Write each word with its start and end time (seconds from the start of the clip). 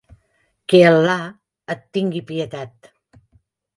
Que 0.71 0.79
Al·là 0.93 1.17
en 1.75 1.85
tingui 1.99 2.23
pietat. 2.31 2.91